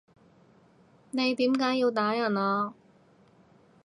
[1.11, 2.73] 你點解要打人啊？